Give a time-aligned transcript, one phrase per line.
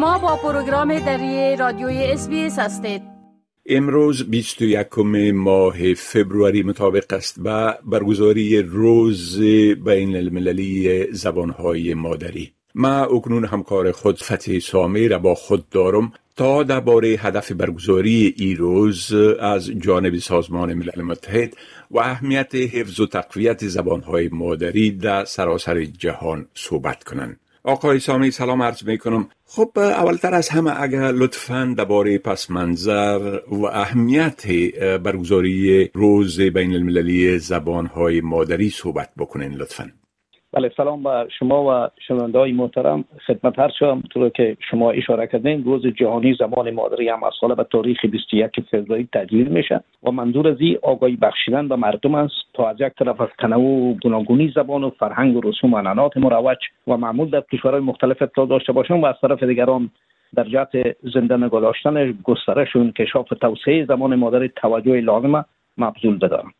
[0.00, 3.02] شما با پروگرام دری رادیوی اس هستید
[3.66, 4.98] امروز 21
[5.34, 9.40] ماه فبروری مطابق است با برگزاری روز
[9.84, 16.62] بین المللی زبانهای مادری ما اکنون همکار خود فتح سامی را با خود دارم تا
[16.62, 21.56] درباره هدف برگزاری ای روز از جانب سازمان ملل متحد
[21.90, 27.40] و اهمیت حفظ و تقویت زبانهای مادری در سراسر جهان صحبت کنند.
[27.62, 33.38] آقای سامی سلام عرض می کنم خب اولتر از همه اگر لطفا درباره پس منظر
[33.46, 34.46] و اهمیت
[34.98, 39.92] برگزاری روز بین المللی زبانهای مادری صحبت بکنین لطفا.
[40.52, 43.04] بله سلام به شما و شنونده های محترم.
[43.26, 47.64] خدمت هر شما که شما اشاره کردین روز جهانی زبان مادری هم از سال به
[47.64, 52.68] تاریخ 21 فوریه تجلیل میشه و منظور از این آگاهی بخشیدن به مردم است تا
[52.68, 56.58] از یک طرف از تنوع و گوناگونی زبان و فرهنگ و رسوم و عنعنات مروج
[56.86, 59.90] و معمول در کشورهای مختلف اطلاع داشته باشند و از طرف دیگران
[60.34, 65.44] در جهت زنده نگاه داشتن گسترش و انکشاف توسعه زبان مادری توجه لازمه
[65.78, 66.59] مبذول بدارند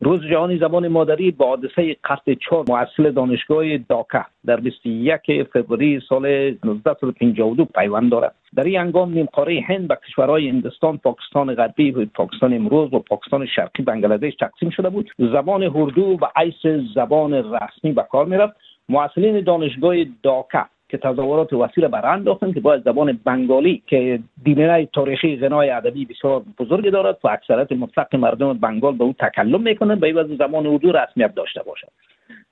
[0.00, 6.26] روز جهانی زبان مادری با حادثه قتل چهار معسل دانشگاه داکه در 21 فوریه سال
[6.26, 8.34] 1952 پیوند دارد.
[8.56, 12.98] در این انگام نیم قاره هند به کشورهای هندستان پاکستان غربی و پاکستان امروز و
[12.98, 15.10] پاکستان شرقی بنگلادش تقسیم شده بود.
[15.18, 18.56] زبان هردو و عیس زبان رسمی به کار می‌رفت.
[18.88, 25.36] معسلین دانشگاه داکه که تظاهرات وسیع را برانداختند که باید زبان بنگالی که دیمنه تاریخی
[25.36, 30.06] غنای ادبی بسیار بزرگ دارد و اکثریت مطلق مردم بنگال به او تکلم می‌کنند به
[30.06, 31.88] این زبان اردو رسمیت داشته باشد.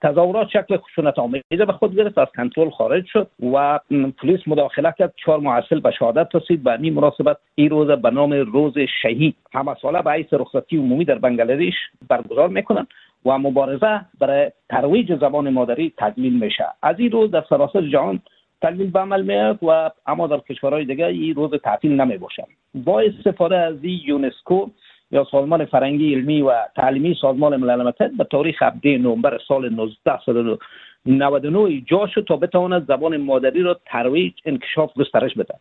[0.03, 3.81] تظاهرات شکل خشونت آمیزه به خود گرفت از کنترل خارج شد و
[4.19, 8.33] پلیس مداخله کرد چهار معسل به شهادت رسید و این مناسبت این روز به نام
[8.33, 9.37] روز شهید.
[9.53, 11.75] همه ساله به حیث رخصتی عمومی در بنگلادش
[12.09, 12.87] برگزار می‌کنند
[13.25, 16.65] و مبارزه برای ترویج زبان مادری تجلیل میشه.
[16.83, 18.21] از این روز در سراسر جهان
[18.63, 23.01] تجلیل به عمل میاد و اما در کشورهای دیگه این روز تعطیل نمی باشه با
[23.01, 24.67] استفاده از یونسکو
[25.11, 31.59] یا سازمان فرهنگی علمی و تعلیمی سازمان ملل متحد به تاریخ 7 نوامبر سال 1999
[31.59, 35.55] ایجاد شد تا بتواند زبان مادری را ترویج انکشاف گسترش بده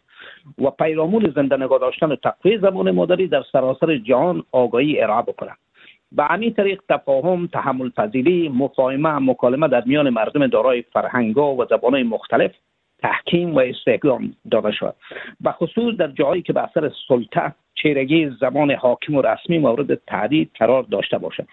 [0.62, 5.52] و پیرامون زنده نگاه داشتن و تقویه زبان مادری در سراسر جهان آگاهی ارائه بکنه
[6.12, 12.04] به همین طریق تفاهم تحمل پذیری مفاهمه مکالمه در میان مردم دارای فرهنگا و زبانهای
[12.04, 12.52] مختلف
[13.06, 14.96] تحکیم و استحکام داده شد
[15.42, 20.52] به خصوص در جایی که به اثر سلطه چهرگی زبان حاکم و رسمی مورد تعدید
[20.60, 21.48] قرار داشته باشد.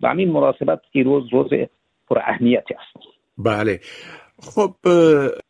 [0.00, 1.50] و همین مناسبت این روز روز
[2.08, 3.06] پر اهمیتی است.
[3.38, 3.80] بله.
[4.42, 4.74] خب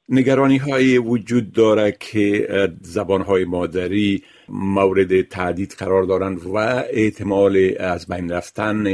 [0.09, 2.49] نگرانی های وجود داره که
[2.81, 6.57] زبان های مادری مورد تهدید قرار دارند و
[6.93, 8.87] احتمال از بین رفتن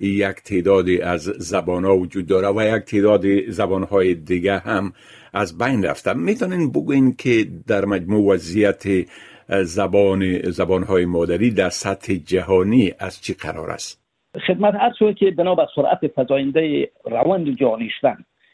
[0.00, 4.92] یک تعداد از زبان ها وجود داره و یک تعداد زبان های دیگه هم
[5.32, 6.18] از بین رفتن.
[6.18, 8.84] می‌تونین بگوین که در مجموع وضعیت
[9.48, 14.00] زبان زبان های مادری در سطح جهانی از چی قرار است؟
[14.46, 17.90] خدمت هر که بنا سرعت فزاینده روند جهانی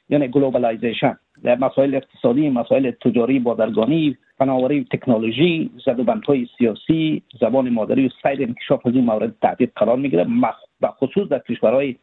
[0.09, 8.43] یعنی globalization مسائل اقتصادی مسائل تجاری بازرگانی فناوری تکنولوژی زدوبندهای سیاسی زبان مادری و سایر
[8.43, 10.27] انکشاف از این مورد تهدید قرار می‌گیره
[10.81, 11.97] و خصوص در کشورهای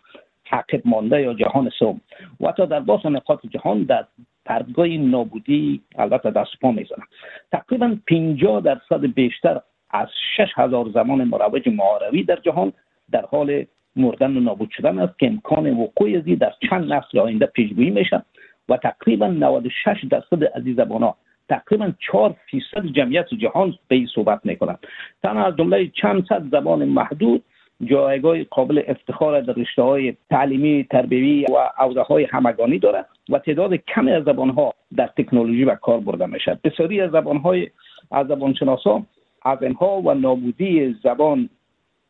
[0.46, 2.02] تعقیب مانده یا جهان سوم.
[2.41, 4.06] و حتی در باس نقاط جهان در
[4.46, 7.03] پردگاه نابودی البته دست پا می‌زنه.
[7.52, 12.74] تقریبا 50 درصد بیشتر از 6000 زمان مروج معاروی در جهان
[13.12, 17.45] در حال مردن و نابود شدن است که امکان وقوع ازی در چند نسل آینده
[17.45, 18.23] پیشگویی میشه
[18.69, 21.17] و تقریبا 96 درصد از این زبان ها
[21.49, 24.79] تقریبا 4 فیصد جمعیت جهان به این صحبت می‌کنند.
[25.23, 27.43] تنها از جمله چند صد زبان محدود
[27.83, 33.75] جایگاه قابل افتخار در رشته های تعلیمی تربیوی و عوضه های همگانی دارد و تعداد
[33.75, 37.69] کمی از زبان ها در تکنولوژی و کار برده می‌شد بسیاری از زبان های
[38.11, 39.03] از زبان شناسا
[39.45, 41.49] از اینها و نابودی زبان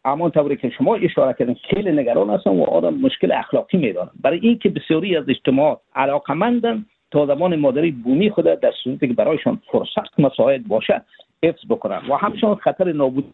[0.05, 4.39] اما طوری که شما اشاره کردین خیلی نگران هستن و آدم مشکل اخلاقی می‌دانن برای
[4.39, 10.19] اینکه بسیاری از اجتماعات علاقمندن تا زبان مادری بومی خود در صورتی که برایشان فرصت
[10.19, 11.01] مساعد باشه
[11.43, 12.01] حفظ بکنن.
[12.09, 13.33] و همشان خطر نابود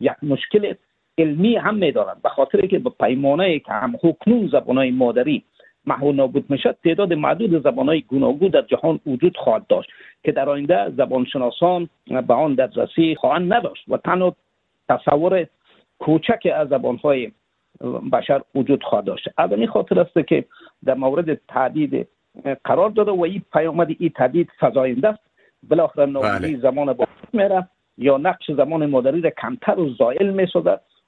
[0.00, 0.74] یک مشکل
[1.18, 5.42] علمی هم میدارند به خاطر که به پیمانه که هم حکنون زبانهای مادری
[5.86, 9.90] محو نابود می‌شد تعداد معدود زبانهای گوناگون در جهان وجود خواهد داشت
[10.24, 11.88] که در آینده زبانشناسان
[12.28, 14.36] به آن دسترسی خواهند نداشت و تنها
[14.88, 15.46] تصور
[15.98, 17.32] کوچک از زبانهای
[18.12, 19.28] بشر وجود خواهد داشت.
[19.38, 20.44] از این خاطر است که
[20.84, 22.08] در مورد تعدید
[22.64, 25.20] قرار داده و این پیامد این تعدید فضاینده است.
[25.70, 26.58] بالاخره نابودی بله.
[26.58, 30.46] زمان با میره یا نقش زمان مادری را کمتر و زائل می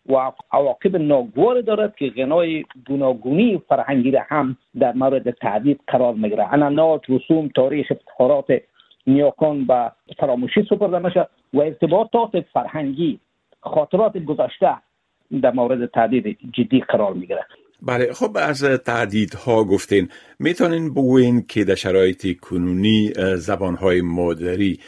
[0.09, 6.55] و عواقب ناگوار دارد که غنای گوناگونی فرهنگی را هم در مورد تعدید قرار می‌گیره
[6.55, 8.47] عنعنات رسوم تاریخ افتخارات
[9.07, 13.21] نیاکان به فراموشی سپرده میشه و ارتباطات فرهنگی
[13.61, 14.77] خاطرات گذشته
[15.43, 17.47] در مورد تعدید جدی قرار می‌گیره.
[17.83, 20.09] بله خب از تعدیدها گفتین.
[20.39, 24.79] می‌تونین بگوین که در شرایط کنونی زبانهای مادری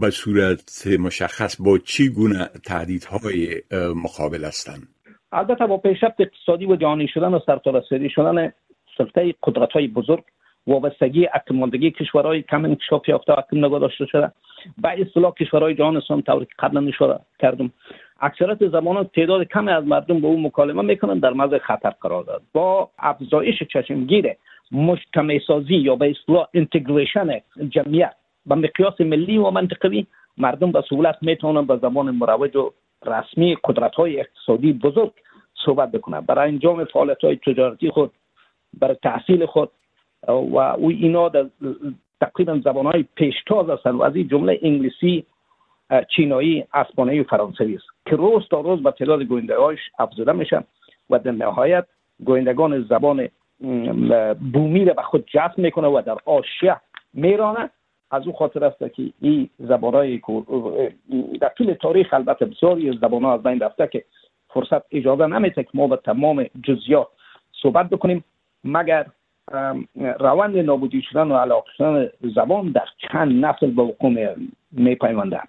[0.00, 3.62] به صورت مشخص با چی گونه تعدیدهای
[4.04, 4.88] مقابل هستند
[5.32, 8.52] البته با پیشرفت اقتصادی و جهانی شدن و سرتاسری شدن
[8.98, 10.24] سلطه قدرت های بزرگ
[10.66, 14.32] وابستگی اکماندگی کشورهای کم انکشاف یافته اکم نگاه داشته شده.
[14.82, 17.72] به اصطلاح کشورهای جهان اسلام طوری که قبلا اشاره کردم.
[18.20, 22.42] اکثرت زبان تعداد کمی از مردم به او مکالمه می‌کنن در مزه خطر قرار داد.
[22.52, 24.36] با افزایش چشمگیر
[24.72, 28.14] مجتمع سازی یا به اصطلاح انتگریشن جمعیت
[28.46, 30.06] به مقیاس ملی و منطقوی
[30.38, 32.72] مردم به سهولت می‌تونن به زبان مروج و
[33.06, 35.12] رسمی قدرت های اقتصادی بزرگ
[35.64, 38.10] صحبت بکنن برای انجام فعالیت های تجارتی خود
[38.80, 39.70] برای تحصیل خود
[40.28, 41.46] و او اینا در
[42.22, 45.26] تقریبا زبان های پیشتاز هستند و از این جمله انگلیسی
[46.16, 50.64] چینایی اسپانیایی و فرانسوی است که روز تا روز با تعداد گویندگاش افزوده میشه
[51.10, 51.86] و در نهایت
[52.24, 53.28] گویندگان زبان
[54.52, 56.76] بومی را به خود جذب می‌کنه و در آشیه
[57.14, 57.70] میرانه.
[58.10, 60.20] از او خاطر است که این زبان های
[61.40, 64.04] در طول تاریخ البته بسیاری زبان ها از بین رفته که
[64.48, 67.08] فرصت اجازه نمیده که ما به تمام جزیات
[67.62, 68.24] صحبت بکنیم.
[68.64, 69.06] مگر
[70.20, 74.36] روند نابودی شدن و علاقه شدن زبان در چند نسل به وقوع
[74.72, 75.40] می پیونده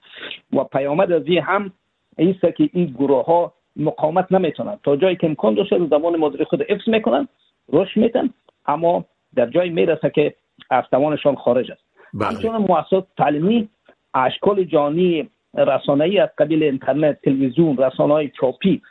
[0.54, 1.72] و پیامد از این هم
[2.18, 4.80] ایست که این گروه ها مقاومت نمی‌تونن.
[4.84, 7.28] تا جایی که امکان داشته زبان مادری خود حفظ می‌کنن
[7.70, 8.30] رشد میتن
[8.66, 9.06] اما
[9.36, 10.34] در جایی می‌رسه که
[10.70, 11.82] از توانشان خارج است.
[12.14, 12.28] بله.
[12.28, 13.70] همچنان مؤسسات تعلیمی
[14.14, 18.82] اشکال جانی رسانه‌ای از قبیل اینترنت تلویزیون رسانه های چاپی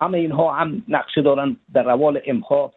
[0.00, 2.72] همه اینها هم نقشه دارن در روال امها.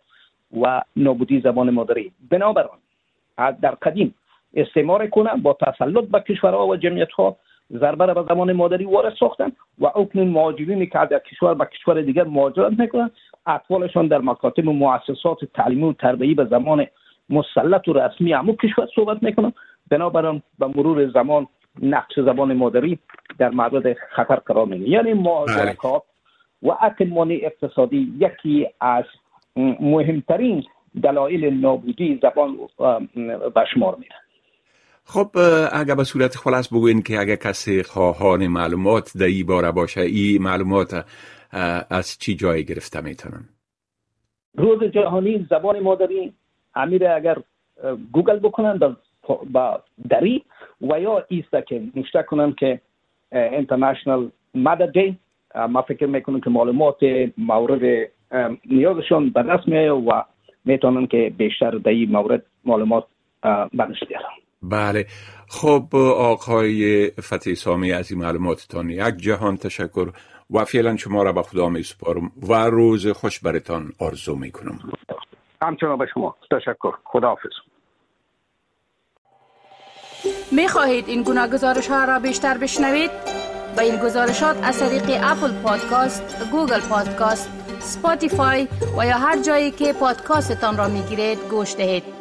[0.62, 2.80] و نابودی زبان مادری بنابراین
[3.62, 4.16] در قدیم
[4.54, 7.36] استعمار کنه با تسلط به کشورها و جمعیت ها
[7.72, 12.24] ضربه به زبان مادری وارد ساختن و اکنون مهاجرینی که در کشور به کشور دیگر
[12.24, 13.12] مهاجرت می‌کنن.
[13.48, 16.86] اطفالشان در مکاتب و مؤسسات تعلیمی و تربیتی به زمان
[17.30, 19.54] مسلط و رسمی همو کشور صحبت می‌کنن.
[19.92, 21.48] بنابراین به مرور زمان
[21.82, 23.00] نقش زبان مادری
[23.38, 24.90] در معرض خطر قرار می‌گیره.
[24.90, 26.04] یعنی مهاجرکات
[26.64, 29.04] و اکمانی اقتصادی یکی از
[29.80, 30.64] مهمترین
[31.04, 32.58] دلایل نابودی زبان
[33.56, 34.16] به شمار میره
[35.04, 35.28] خب
[35.72, 40.44] اگر به صورت خلاص بگوین که اگر کسی خواهان معلومات در ای باره باشه این
[40.44, 41.06] معلومات
[41.90, 43.50] از چی جای گرفته می‌تونن؟
[44.58, 46.34] روز جهانی زبان مادری
[46.76, 47.38] امیر اگر
[48.12, 48.98] گوگل بکنن
[49.52, 50.44] با دری
[50.82, 52.82] و یا ایستا که نشته کنن که
[53.32, 55.18] اینترنشنال مادر دی
[55.70, 56.98] ما فکر می‌کنم که معلومات
[57.38, 58.10] مورد
[58.66, 60.24] نیازشان به دست و
[60.66, 63.06] می‌تونن که بیشتر در این مورد معلومات
[63.74, 64.26] بنش بیارن
[64.62, 65.06] بله.
[65.48, 70.10] خب آقای فتح سامی از این معلوماتتان یک جهان تشکر
[70.52, 74.80] و فعلا شما را به خدا می سپارم و روز خوش برتان آرزو می کنم
[75.62, 76.36] همچنان به شما.
[76.52, 76.92] تشکر.
[77.04, 77.52] خداحافظ.
[80.52, 83.12] می خواهید این گونه گزارش ها را بیشتر بشنوید؟
[83.78, 88.68] با این گزارشات از طریق Apple Podcast، Google Podcast، Spotify
[88.98, 92.15] و یا هر جایی که پادکاستتان را می گیرید گوش دهید.